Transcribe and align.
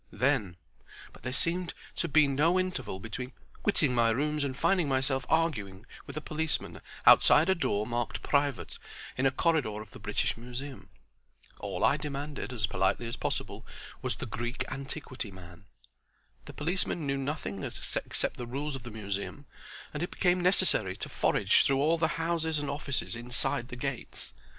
Then—but 0.11 1.21
there 1.21 1.31
seemed 1.31 1.75
to 1.97 2.07
be 2.07 2.27
no 2.27 2.59
interval 2.59 2.99
between 2.99 3.33
quitting 3.61 3.93
my 3.93 4.09
rooms 4.09 4.43
and 4.43 4.57
finding 4.57 4.89
myself 4.89 5.27
arguing 5.29 5.85
with 6.07 6.17
a 6.17 6.21
policeman 6.21 6.81
outside 7.05 7.49
a 7.49 7.53
door 7.53 7.85
marked 7.85 8.23
Private 8.23 8.79
in 9.15 9.27
a 9.27 9.31
corridor 9.31 9.79
of 9.79 9.91
the 9.91 9.99
British 9.99 10.35
Museum. 10.37 10.89
All 11.59 11.83
I 11.83 11.97
demanded, 11.97 12.51
as 12.51 12.65
politely 12.65 13.05
as 13.05 13.15
possible, 13.15 13.63
was 14.01 14.15
"the 14.15 14.25
Greek 14.25 14.65
antiquity 14.69 15.29
man." 15.29 15.65
The 16.45 16.53
policeman 16.53 17.05
knew 17.05 17.17
nothing 17.19 17.63
except 17.63 18.37
the 18.37 18.47
rules 18.47 18.73
of 18.73 18.81
the 18.81 18.89
Museum, 18.89 19.45
and 19.93 20.01
it 20.01 20.09
became 20.09 20.41
necessary 20.41 20.97
to 20.97 21.09
forage 21.09 21.61
through 21.63 21.77
all 21.79 21.99
the 21.99 22.07
houses 22.17 22.57
and 22.57 22.71
offices 22.71 23.15
inside 23.15 23.67
the 23.67 23.75
gates. 23.75 24.33